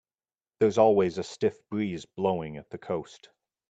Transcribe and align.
There's 0.59 0.79
always 0.79 1.19
a 1.19 1.23
stiff 1.23 1.55
breeze 1.69 2.05
blowing 2.07 2.57
at 2.57 2.71
the 2.71 2.79
coast. 2.79 3.29